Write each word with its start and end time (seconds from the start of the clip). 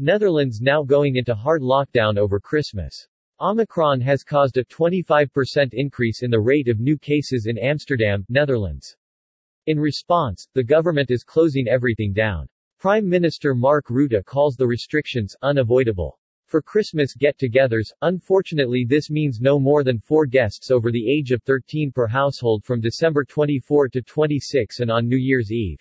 Netherlands 0.00 0.60
now 0.60 0.82
going 0.82 1.14
into 1.14 1.36
hard 1.36 1.62
lockdown 1.62 2.18
over 2.18 2.40
Christmas. 2.40 3.06
Omicron 3.40 4.00
has 4.00 4.24
caused 4.24 4.56
a 4.56 4.64
25% 4.64 5.68
increase 5.72 6.24
in 6.24 6.32
the 6.32 6.40
rate 6.40 6.66
of 6.66 6.80
new 6.80 6.98
cases 6.98 7.46
in 7.46 7.56
Amsterdam, 7.58 8.26
Netherlands. 8.28 8.96
In 9.66 9.78
response, 9.78 10.48
the 10.52 10.64
government 10.64 11.12
is 11.12 11.22
closing 11.22 11.68
everything 11.68 12.12
down. 12.12 12.48
Prime 12.80 13.08
Minister 13.08 13.54
Mark 13.54 13.86
Rutte 13.86 14.24
calls 14.24 14.56
the 14.56 14.66
restrictions 14.66 15.36
unavoidable. 15.42 16.18
For 16.46 16.60
Christmas 16.60 17.14
get-togethers, 17.14 17.92
unfortunately 18.02 18.84
this 18.84 19.10
means 19.10 19.40
no 19.40 19.60
more 19.60 19.84
than 19.84 20.00
four 20.00 20.26
guests 20.26 20.72
over 20.72 20.90
the 20.90 21.08
age 21.08 21.30
of 21.30 21.40
13 21.44 21.92
per 21.92 22.08
household 22.08 22.64
from 22.64 22.80
December 22.80 23.24
24 23.24 23.90
to 23.90 24.02
26 24.02 24.80
and 24.80 24.90
on 24.90 25.06
New 25.06 25.16
Year's 25.16 25.52
Eve. 25.52 25.78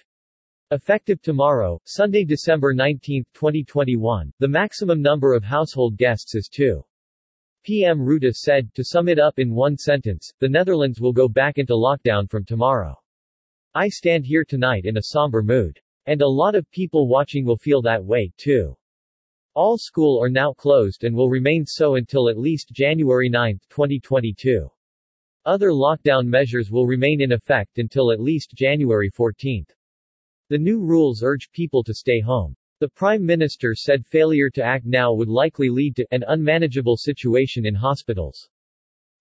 Effective 0.74 1.21
tomorrow, 1.21 1.80
Sunday, 1.86 2.26
December 2.26 2.73
19, 2.73 3.23
2021, 3.36 4.34
the 4.40 4.48
maximum 4.48 5.04
number 5.04 5.36
of 5.36 5.44
household 5.44 5.98
guests 5.98 6.34
is 6.34 6.50
2. 6.52 6.84
PM 7.64 8.00
Rutte 8.00 8.34
said, 8.34 8.73
to 8.73 8.84
sum 8.84 9.08
it 9.08 9.20
up 9.20 9.38
in 9.38 9.54
one 9.54 9.78
sentence, 9.78 10.34
the 10.40 10.50
Netherlands 10.50 11.00
will 11.00 11.14
go 11.14 11.28
back 11.30 11.59
into 11.59 11.73
lockdown 11.73 12.28
from 12.28 12.44
tomorrow. 12.44 13.00
I 13.76 13.88
stand 13.88 14.26
here 14.26 14.44
tonight 14.44 14.86
in 14.86 14.98
a 14.98 15.04
somber 15.04 15.44
mood. 15.44 15.80
And 16.08 16.23
a 16.23 16.28
lot 16.28 16.55
of 16.55 16.72
people 16.72 17.08
watching 17.08 17.45
will 17.45 17.58
feel 17.58 17.84
that 17.84 18.03
way, 18.03 18.31
too. 18.38 18.76
All 19.53 19.78
school 19.78 20.20
are 20.23 20.28
now 20.28 20.53
closed 20.53 21.03
and 21.03 21.16
will 21.16 21.30
remain 21.30 21.67
so 21.67 21.98
until 21.98 22.30
at 22.30 22.40
least 22.40 22.72
January 22.72 23.30
9, 23.30 23.59
2022. 23.70 24.67
Other 25.45 25.70
lockdown 25.70 26.26
measures 26.26 26.72
will 26.72 26.88
remain 26.88 27.22
in 27.22 27.31
effect 27.31 27.78
until 27.78 28.12
at 28.12 28.20
least 28.20 28.55
January 28.55 29.12
14. 29.12 29.67
The 30.53 30.59
new 30.59 30.81
rules 30.81 31.23
urge 31.23 31.49
people 31.52 31.84
to 31.84 31.95
stay 31.95 32.20
home. 32.20 32.55
The 32.80 32.88
Prime 32.88 33.25
Minister 33.25 33.73
said 33.73 34.05
failure 34.05 34.52
to 34.52 34.63
act 34.63 34.85
now 34.85 35.11
would 35.11 35.27
likely 35.27 35.67
lead 35.67 35.95
to 35.95 36.05
an 36.11 36.23
unmanageable 36.27 36.95
situation 36.95 37.66
in 37.66 37.73
hospitals. 37.73 38.52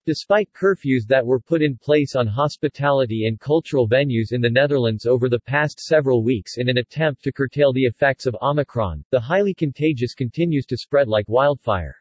Despite 0.05 0.53
curfews 0.53 1.07
that 1.07 1.25
were 1.25 1.39
put 1.39 1.63
in 1.63 1.75
place 1.75 2.15
on 2.15 2.27
hospitality 2.27 3.25
and 3.25 3.39
cultural 3.39 3.89
venues 3.89 4.31
in 4.31 4.41
the 4.41 4.49
Netherlands 4.51 5.07
over 5.07 5.27
the 5.27 5.39
past 5.39 5.79
several 5.79 6.23
weeks 6.23 6.59
in 6.59 6.69
an 6.69 6.77
attempt 6.77 7.23
to 7.23 7.31
curtail 7.31 7.73
the 7.73 7.85
effects 7.85 8.27
of 8.27 8.37
Omicron, 8.39 9.03
the 9.09 9.19
highly 9.19 9.55
contagious 9.55 10.13
continues 10.13 10.67
to 10.67 10.77
spread 10.77 11.07
like 11.07 11.27
wildfire. 11.27 11.95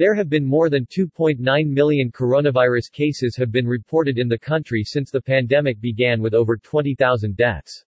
There 0.00 0.16
have 0.16 0.28
been 0.28 0.44
more 0.44 0.68
than 0.68 0.84
2.9 0.86 1.38
million 1.68 2.10
coronavirus 2.10 2.90
cases 2.90 3.36
have 3.36 3.52
been 3.52 3.68
reported 3.68 4.18
in 4.18 4.26
the 4.26 4.36
country 4.36 4.82
since 4.82 5.12
the 5.12 5.22
pandemic 5.22 5.80
began 5.80 6.20
with 6.20 6.34
over 6.34 6.56
20,000 6.56 7.36
deaths. 7.36 7.84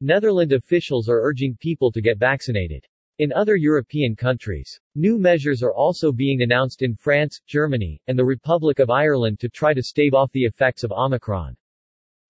Netherlands 0.00 0.54
officials 0.54 1.08
are 1.08 1.22
urging 1.22 1.56
people 1.56 1.90
to 1.90 2.00
get 2.00 2.18
vaccinated. 2.18 2.86
In 3.18 3.32
other 3.32 3.56
European 3.56 4.14
countries, 4.14 4.78
new 4.94 5.18
measures 5.18 5.60
are 5.60 5.74
also 5.74 6.12
being 6.12 6.42
announced 6.42 6.82
in 6.82 6.94
France, 6.94 7.40
Germany, 7.48 8.00
and 8.06 8.16
the 8.16 8.24
Republic 8.24 8.78
of 8.78 8.90
Ireland 8.90 9.40
to 9.40 9.48
try 9.48 9.74
to 9.74 9.82
stave 9.82 10.14
off 10.14 10.30
the 10.30 10.44
effects 10.44 10.84
of 10.84 10.92
Omicron. 10.92 11.56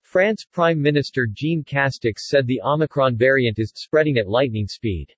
France 0.01 0.47
Prime 0.51 0.81
Minister 0.81 1.27
Jean 1.31 1.63
Castex 1.63 2.21
said 2.21 2.47
the 2.47 2.63
Omicron 2.63 3.19
variant 3.19 3.59
is 3.59 3.71
spreading 3.75 4.17
at 4.17 4.31
lightning 4.31 4.67
speed. 4.67 5.15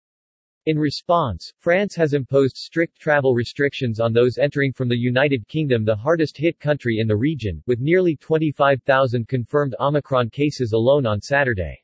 In 0.67 0.77
response, 0.77 1.53
France 1.57 1.95
has 1.95 2.15
imposed 2.15 2.57
strict 2.57 2.99
travel 2.99 3.33
restrictions 3.33 4.01
on 4.01 4.13
those 4.13 4.39
entering 4.39 4.73
from 4.73 4.89
the 4.89 4.99
United 4.99 5.47
Kingdom 5.47 5.85
the 5.85 5.95
hardest 5.95 6.37
hit 6.37 6.59
country 6.59 6.99
in 6.99 7.07
the 7.07 7.17
region, 7.17 7.63
with 7.69 7.79
nearly 7.79 8.17
25,000 8.17 9.29
confirmed 9.29 9.77
Omicron 9.79 10.31
cases 10.31 10.73
alone 10.73 11.07
on 11.07 11.21
Saturday. 11.21 11.81